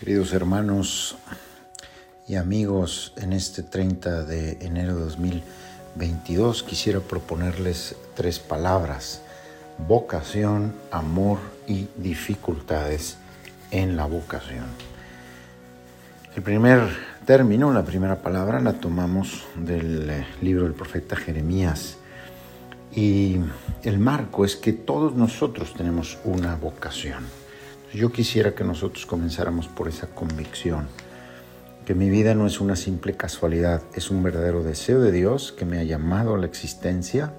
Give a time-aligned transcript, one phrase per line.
[0.00, 1.18] Queridos hermanos
[2.26, 9.20] y amigos, en este 30 de enero de 2022 quisiera proponerles tres palabras,
[9.86, 13.18] vocación, amor y dificultades
[13.70, 14.64] en la vocación.
[16.34, 16.80] El primer
[17.26, 21.98] término, la primera palabra, la tomamos del eh, libro del profeta Jeremías.
[22.90, 23.36] Y
[23.82, 27.39] el marco es que todos nosotros tenemos una vocación.
[27.92, 30.86] Yo quisiera que nosotros comenzáramos por esa convicción,
[31.84, 35.64] que mi vida no es una simple casualidad, es un verdadero deseo de Dios que
[35.64, 37.32] me ha llamado a la existencia.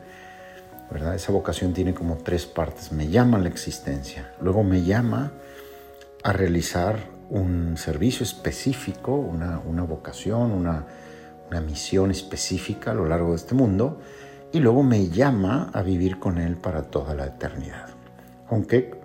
[0.91, 1.15] ¿verdad?
[1.15, 2.91] Esa vocación tiene como tres partes.
[2.91, 5.31] Me llama a la existencia, luego me llama
[6.21, 10.85] a realizar un servicio específico, una, vocación, una,
[11.49, 14.01] una misión específica a lo largo de este mundo,
[14.51, 17.87] y luego me llama a vivir con Él para toda la eternidad.
[18.49, 19.00] Aunque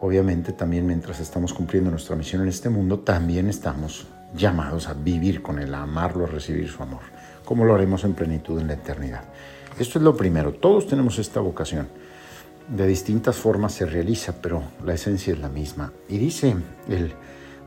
[0.00, 5.42] obviamente también mientras estamos cumpliendo nuestra misión en este mundo, también estamos llamados a vivir
[5.42, 7.02] con Él, a amarlo, a recibir su amor,
[7.44, 9.24] como lo haremos en plenitud en la eternidad.
[9.78, 11.88] Esto es lo primero, todos tenemos esta vocación.
[12.68, 15.92] De distintas formas se realiza, pero la esencia es la misma.
[16.08, 16.54] Y dice
[16.88, 17.12] el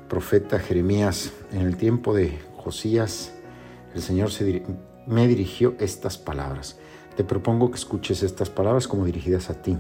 [0.07, 3.33] profeta Jeremías, en el tiempo de Josías,
[3.93, 4.29] el Señor
[5.05, 6.77] me dirigió estas palabras.
[7.17, 9.77] Te propongo que escuches estas palabras como dirigidas a ti.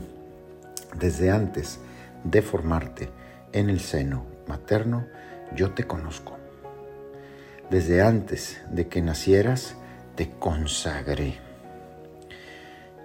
[0.99, 1.79] Desde antes
[2.23, 3.09] de formarte
[3.51, 5.05] en el seno materno,
[5.55, 6.37] yo te conozco.
[7.69, 9.75] Desde antes de que nacieras,
[10.15, 11.39] te consagré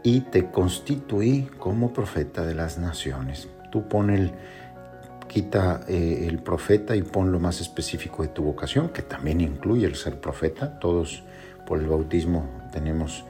[0.03, 3.49] y te constituí como profeta de las naciones.
[3.71, 4.33] Tú pon el,
[5.27, 9.87] quita eh, el profeta y pon lo más específico de tu vocación, que también incluye
[9.87, 10.79] el ser profeta.
[10.79, 11.23] Todos
[11.67, 13.25] por el bautismo tenemos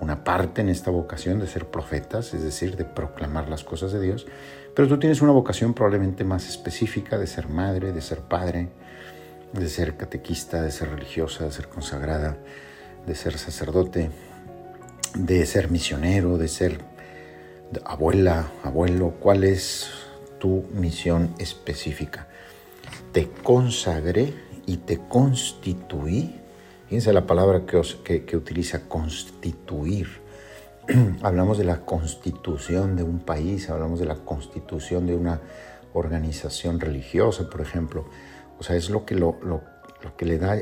[0.00, 4.00] una parte en esta vocación de ser profetas, es decir, de proclamar las cosas de
[4.00, 4.26] Dios,
[4.74, 8.68] pero tú tienes una vocación probablemente más específica de ser madre, de ser padre,
[9.52, 12.38] de ser catequista, de ser religiosa, de ser consagrada,
[13.06, 14.10] de ser sacerdote,
[15.14, 16.78] de ser misionero, de ser
[17.84, 19.14] abuela, abuelo.
[19.20, 19.90] ¿Cuál es
[20.38, 22.28] tu misión específica?
[23.12, 24.32] Te consagré
[24.66, 26.39] y te constituí
[26.90, 30.08] Fíjense la palabra que, utiliza constituir.
[31.22, 35.40] hablamos de la constitución de un país, hablamos de la constitución de una
[35.92, 38.06] organización religiosa, por ejemplo.
[38.58, 39.62] O sea, es lo que, lo, lo,
[40.02, 40.60] lo que le da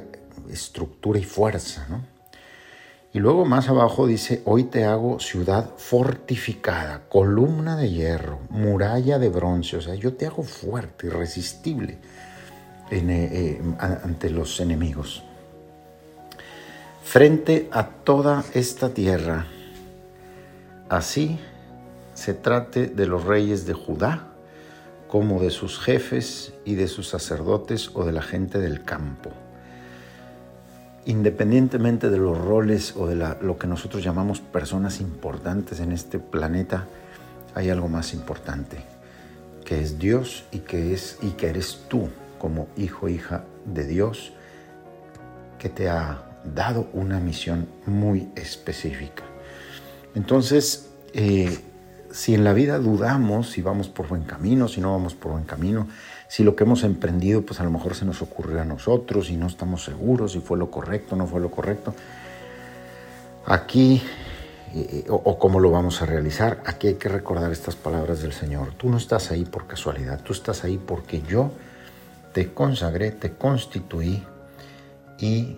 [0.51, 2.05] estructura y fuerza, ¿no?
[3.15, 9.31] Y luego más abajo dice, hoy te hago ciudad fortificada, columna de hierro, muralla de
[9.31, 11.97] bronce, o sea, yo te hago fuerte, irresistible
[12.91, 15.25] eh, eh, ante los enemigos
[17.09, 19.47] frente a toda esta tierra.
[20.91, 21.39] Así
[22.13, 24.27] se trate de los reyes de Judá,
[25.09, 29.31] como de sus jefes y de sus sacerdotes o de la gente del campo.
[31.07, 36.89] Independientemente de los roles o de lo que nosotros llamamos personas importantes en este planeta,
[37.55, 38.85] hay algo más importante,
[39.65, 44.35] que es Dios y que es y que eres tú como hijo hija de Dios
[45.59, 49.25] que te ha dado una misión muy específica.
[50.15, 51.59] Entonces, eh,
[52.11, 55.45] si en la vida dudamos si vamos por buen camino, si no vamos por buen
[55.45, 55.89] camino,
[56.29, 59.37] si lo que hemos emprendido, pues a lo mejor se nos ocurrió a nosotros y
[59.37, 61.95] no estamos seguros si fue lo correcto o no fue lo correcto.
[63.47, 64.03] Aquí,
[64.75, 68.33] eh, o, o cómo lo vamos a realizar, aquí hay que recordar estas palabras del
[68.33, 68.75] Señor.
[68.77, 71.53] Tú no estás ahí por casualidad, tú estás ahí porque yo
[72.33, 74.23] te consagré, te constituí
[75.19, 75.57] y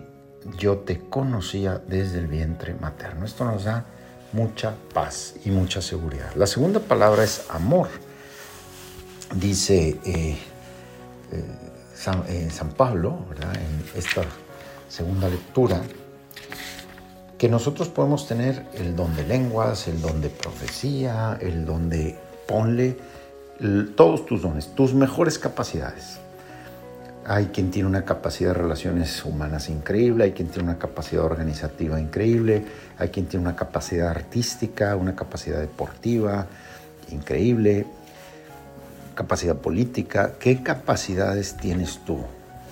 [0.59, 3.25] yo te conocía desde el vientre materno.
[3.25, 3.85] Esto nos da
[4.33, 6.33] mucha paz y mucha seguridad.
[6.35, 7.89] La segunda palabra es amor.
[9.35, 10.39] Dice eh,
[11.33, 11.45] eh,
[12.29, 14.23] eh, San, Pablo, en esta
[14.89, 15.83] segunda lectura,
[17.39, 22.19] que nosotros podemos tener el don de lenguas, el don de profecía, el don de
[22.47, 22.99] ponle
[23.95, 26.19] todos tus dones, tus mejores capacidades.
[27.27, 32.01] Hay quien tiene una capacidad de relaciones humanas increíble, hay quien tiene una capacidad organizativa
[32.01, 32.65] increíble,
[32.99, 36.47] hay quien tiene una capacidad artística, una capacidad deportiva
[37.13, 37.87] increíble,
[39.15, 40.33] capacidad política.
[40.39, 42.19] ¿Qué capacidades tienes tú?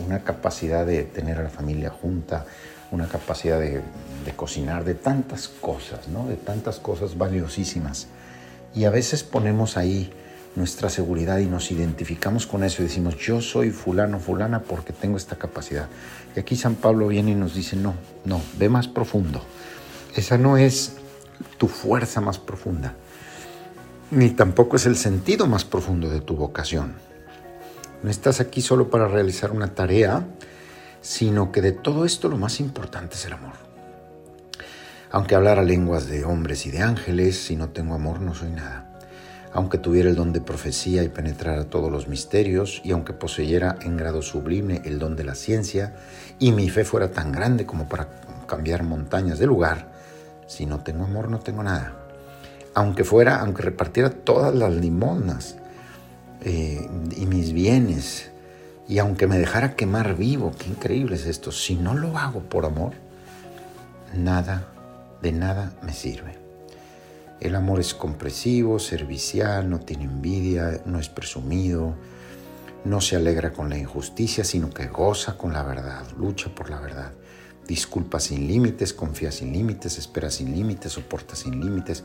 [0.05, 2.47] Una capacidad de tener a la familia junta,
[2.91, 3.83] una capacidad de,
[4.37, 6.27] cocinar, de tantas cosas, ¿no?
[6.27, 8.07] De tantas cosas valiosísimas.
[8.75, 10.13] Y a veces ponemos ahí
[10.59, 15.17] nuestra seguridad y nos identificamos con eso y decimos, yo soy fulano, fulana porque tengo
[15.17, 15.89] esta capacidad.
[16.37, 17.95] Y aquí San Pablo viene y nos dice, no,
[18.25, 19.43] no, ve más profundo.
[20.15, 20.97] Esa no es
[21.57, 22.95] tu fuerza más profunda,
[24.11, 26.95] ni tampoco es el sentido más profundo de tu vocación.
[28.03, 30.27] No estás aquí solo para realizar una tarea,
[31.01, 33.55] sino que de todo esto lo más importante es el amor.
[35.11, 38.88] Aunque hablara lenguas de hombres y de ángeles, si no tengo amor no soy nada.
[39.59, 43.97] Aunque tuviera el don de profecía y penetrara todos los misterios, y aunque poseyera en
[43.97, 45.97] grado sublime el don de la ciencia,
[46.39, 48.07] y mi fe fuera tan grande como para
[48.47, 49.91] cambiar montañas de lugar,
[50.47, 51.93] si no tengo amor no tengo nada.
[52.73, 55.57] Aunque fuera, aunque repartiera todas las limonas
[56.43, 58.31] eh, y mis bienes,
[58.87, 62.65] y aunque me dejara quemar vivo, qué increíble es esto, si no lo hago por
[62.65, 62.93] amor,
[64.15, 64.69] nada,
[65.21, 66.48] de nada me sirve.
[67.41, 71.95] El amor es compresivo, servicial, no tiene envidia, no es presumido,
[72.85, 76.81] no se alegra con la injusticia, sino que goza con la verdad, lucha por la
[76.81, 77.13] verdad.
[77.67, 82.03] Disculpa sin límites, confía sin límites, espera sin límites, soporta sin límites,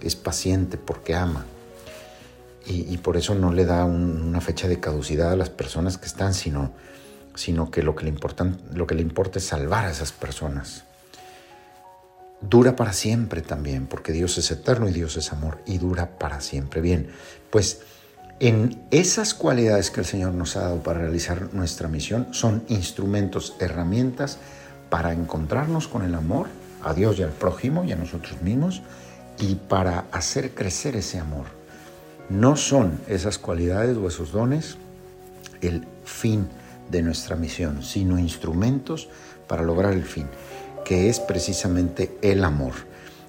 [0.00, 1.44] es paciente porque ama.
[2.66, 6.34] Y, por eso no le da una fecha de caducidad a las personas que están,
[6.34, 6.72] sino,
[7.34, 8.14] sino que, lo que, le
[8.74, 10.84] lo que le importa es salvar a esas personas
[12.40, 16.40] dura para siempre también, porque Dios es eterno y Dios es amor y dura para
[16.40, 16.80] siempre.
[16.80, 17.08] Bien,
[17.50, 17.80] pues
[18.38, 23.54] en esas cualidades que el Señor nos ha dado para realizar nuestra misión son instrumentos,
[23.60, 24.38] herramientas
[24.88, 26.46] para encontrarnos con el amor
[26.82, 28.82] a Dios y al prójimo y a nosotros mismos
[29.38, 31.46] y para hacer crecer ese amor.
[32.30, 34.78] No son esas cualidades o esos dones
[35.60, 36.48] el fin
[36.90, 39.08] de nuestra misión, sino instrumentos
[39.46, 40.26] para lograr el fin
[40.90, 42.72] que es precisamente el amor.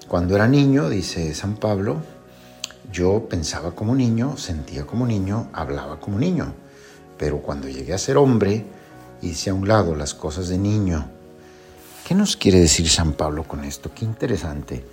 [0.08, 2.02] Cuando era niño, dice San Pablo,
[2.90, 6.54] yo pensaba como niño, sentía como niño, hablaba como niño.
[7.16, 8.66] Pero cuando llegué a ser hombre,
[9.22, 11.06] hice a un lado las cosas de niño.
[12.04, 13.92] ¿Qué nos quiere decir San Pablo con esto?
[13.94, 14.84] Qué interesante.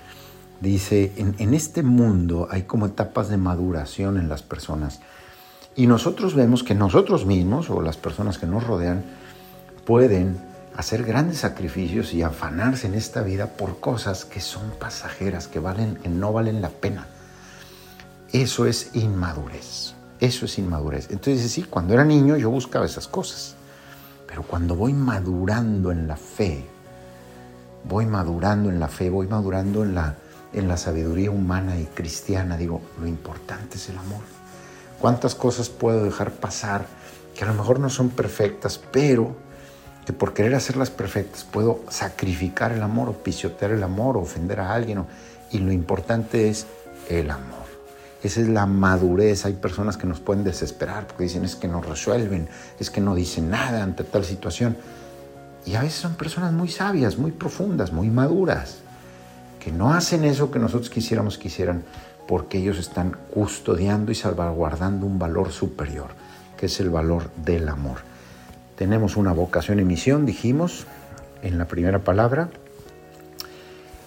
[0.62, 5.00] Dice, en, en este mundo hay como etapas de maduración en las personas.
[5.76, 9.04] Y nosotros vemos que nosotros mismos o las personas que nos rodean
[9.88, 10.49] pueden
[10.80, 16.00] hacer grandes sacrificios y afanarse en esta vida por cosas que son pasajeras, que, valen,
[16.08, 17.06] no valen la pena.
[18.32, 19.94] Eso es inmadurez.
[20.22, 21.10] Eso es inmadurez.
[21.12, 23.56] Entonces, sí, cuando era niño yo buscaba esas cosas.
[24.26, 26.66] Pero cuando voy madurando en la fe,
[27.84, 30.16] voy madurando en la fe, voy madurando en la,
[30.54, 34.22] en la sabiduría humana y cristiana, digo, lo importante es el amor.
[35.02, 36.86] ¿Cuántas cosas puedo dejar pasar
[37.36, 39.49] que a lo mejor no son perfectas, pero
[40.14, 44.74] por querer hacerlas perfectas puedo sacrificar el amor o pisotear el amor o ofender a
[44.74, 45.06] alguien.
[45.52, 46.68] y lo importante es
[47.10, 47.60] el amor.
[48.22, 49.46] Esa es la madurez.
[49.46, 53.16] Hay personas que nos pueden desesperar porque dicen es que no resuelven, es que no
[53.16, 54.78] dicen nada ante tal situación.
[55.66, 58.80] Y a veces son personas muy sabias, muy profundas, muy maduras,
[59.60, 61.84] que no hacen eso que nosotros quisiéramos que hicieran
[62.28, 66.08] porque ellos están custodiando y salvaguardando un valor superior,
[66.58, 67.98] que es el valor del amor.
[68.80, 70.88] Tenemos una vocación y misión, dijimos
[71.42, 72.50] en la primera palabra.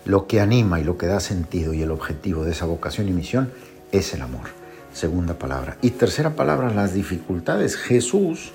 [0.06, 3.12] Lo que anima y lo que da sentido y el objetivo de esa vocación y
[3.12, 3.52] misión
[3.92, 4.46] es el amor.
[4.94, 5.76] Segunda palabra.
[5.82, 7.76] Y tercera palabra, las dificultades.
[7.76, 8.52] Jesús,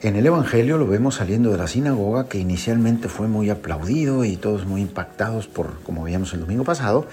[0.00, 4.36] en el Evangelio lo vemos saliendo de la sinagoga, que inicialmente fue muy aplaudido y
[4.36, 7.08] todos muy impactados por, como veíamos el domingo pasado.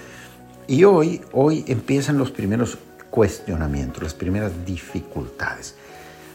[0.68, 2.78] Y hoy, hoy empiezan los primeros
[3.10, 5.74] cuestionamientos, las primeras dificultades.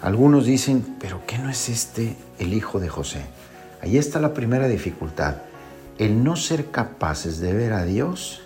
[0.01, 3.21] Algunos dicen, pero ¿qué no es este el hijo de José?
[3.81, 5.37] Ahí está la primera dificultad,
[5.97, 8.41] el no ser capaces de ver a Dios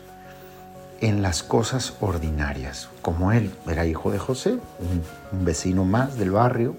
[1.01, 6.75] en las cosas ordinarias, como él era hijo de José, un, vecino más del barrio,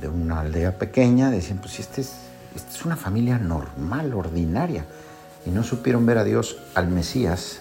[0.00, 2.12] de una aldea pequeña, decían, pues este es,
[2.54, 4.86] esta es una familia normal, ordinaria,
[5.44, 7.60] y no supieron ver a Dios, al Mesías,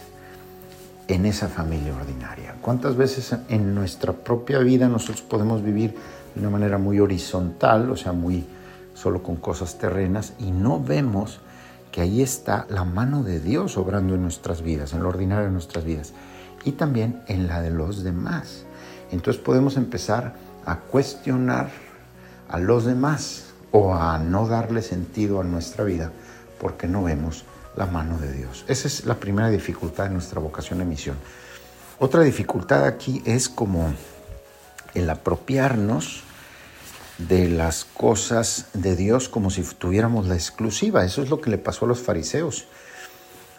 [1.07, 2.55] en esa familia ordinaria.
[2.61, 5.95] ¿Cuántas veces en nuestra propia vida nosotros podemos vivir
[6.35, 8.45] de una manera muy horizontal, o sea, muy
[8.93, 11.39] solo con cosas terrenas, y no vemos
[11.91, 15.51] que ahí está la mano de Dios obrando en nuestras vidas, en lo ordinario de
[15.51, 16.13] nuestras vidas,
[16.63, 18.65] y también en la de los demás.
[19.11, 21.69] Entonces podemos empezar a cuestionar
[22.47, 26.11] a los demás o a no darle sentido a nuestra vida
[26.59, 27.45] porque no vemos
[27.75, 28.65] la mano de Dios.
[28.67, 31.15] Esa es la primera dificultad de nuestra vocación de misión.
[31.99, 33.93] Otra dificultad aquí es como
[34.93, 36.23] el apropiarnos
[37.19, 41.05] de las cosas de Dios como si tuviéramos la exclusiva.
[41.05, 42.65] Eso es lo que le pasó a los fariseos.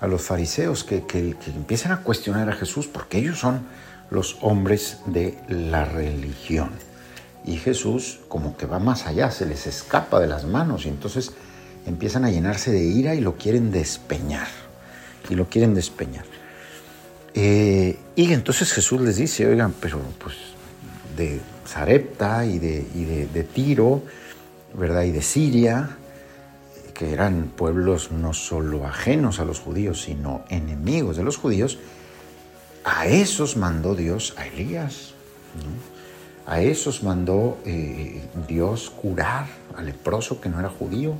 [0.00, 3.66] A los fariseos que, que, empiezan a cuestionar a Jesús porque ellos son
[4.10, 6.70] los hombres de la religión.
[7.44, 11.32] Y Jesús como que va más allá, se les escapa de las manos y entonces
[11.86, 14.48] empiezan a llenarse de ira y lo quieren despeñar.
[15.28, 16.24] Y lo quieren despeñar.
[17.34, 20.34] Eh, y entonces Jesús les dice, oigan, pero pues
[21.20, 24.02] de Sarepta y de, de, Tiro,
[24.72, 25.02] ¿verdad?
[25.02, 25.98] Y de Siria,
[26.94, 31.78] que eran pueblos no solo ajenos a los judíos, sino enemigos de los judíos,
[32.84, 35.12] a esos mandó Dios a Elías.
[36.46, 39.46] A esos mandó eh, Dios curar
[39.76, 41.14] al leproso que no era judío.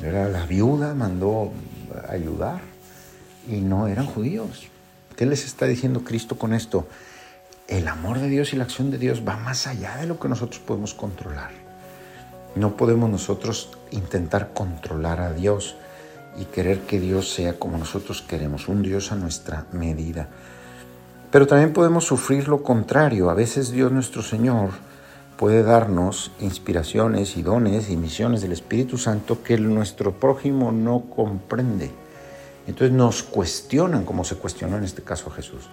[0.00, 1.50] Era la viuda, mandó
[2.08, 2.60] ayudar
[3.48, 4.68] y no eran judíos.
[5.16, 6.86] ¿Qué les está diciendo Cristo con esto?
[7.70, 10.28] El amor de Dios y la acción de Dios va más allá de lo que
[10.28, 11.52] nosotros podemos controlar.
[12.56, 15.76] No podemos nosotros intentar controlar a Dios
[16.36, 20.26] y querer que Dios sea como nosotros queremos, un Dios a nuestra medida.
[21.30, 23.30] Pero también podemos sufrir lo contrario.
[23.30, 24.70] A veces Dios nuestro Señor
[25.36, 31.92] puede darnos inspiraciones y dones y misiones del Espíritu Santo que nuestro prójimo no comprende.
[32.66, 35.68] Entonces nos cuestionan, como se cuestionó en este caso a Jesús.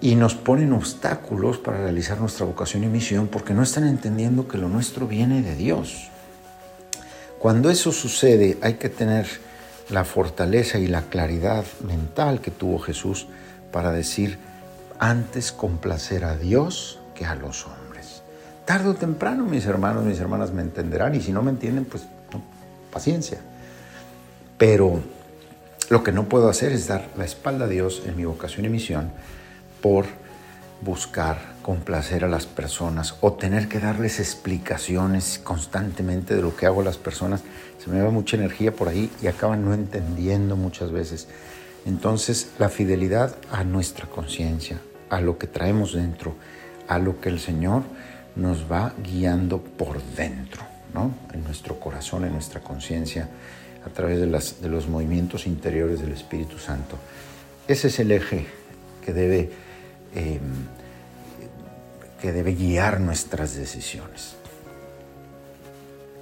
[0.00, 4.58] Y nos ponen obstáculos para realizar nuestra vocación y misión porque no están entendiendo que
[4.58, 6.08] lo nuestro viene de Dios.
[7.38, 9.26] Cuando eso sucede hay que tener
[9.90, 13.26] la fortaleza y la claridad mental que tuvo Jesús
[13.72, 14.38] para decir,
[14.98, 18.22] antes complacer a Dios que a los hombres.
[18.64, 22.04] Tarde o temprano mis hermanos, mis hermanas me entenderán y si no me entienden, pues
[22.92, 23.38] paciencia.
[24.58, 25.00] Pero
[25.88, 28.68] lo que no puedo hacer es dar la espalda a Dios en mi vocación y
[28.68, 29.10] misión
[29.80, 30.06] por
[30.80, 36.80] buscar complacer a las personas o tener que darles explicaciones constantemente de lo que hago
[36.80, 37.42] a las personas.
[37.78, 41.28] Se me va mucha energía por ahí y acaban no entendiendo muchas veces.
[41.86, 46.34] Entonces, la fidelidad a nuestra conciencia, a lo que traemos dentro,
[46.88, 47.82] a lo que el Señor
[48.36, 50.62] nos va guiando por dentro,
[50.94, 51.12] ¿no?
[51.32, 53.28] En nuestro corazón, en nuestra conciencia,
[53.84, 56.96] a través de, las, de los movimientos interiores del Espíritu Santo.
[57.66, 58.46] Ese es el eje
[59.04, 59.50] que debe,
[60.14, 60.40] em,
[62.20, 64.36] que debe guiar nuestras decisiones.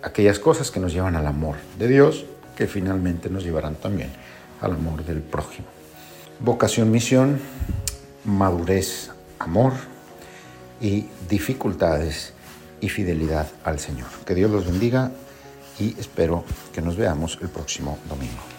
[0.02, 2.25] Aquellas cosas que nos llevan al amor de Dios,
[2.57, 4.11] que finalmente nos llevarán también
[4.61, 5.66] al amor del prójimo.
[6.40, 7.40] Vocación, misión,
[8.25, 9.73] madurez, amor
[10.80, 12.33] y dificultades
[12.80, 14.09] y fidelidad al Señor.
[14.25, 15.11] Que Dios los bendiga
[15.78, 18.58] y espero que nos veamos el próximo domingo.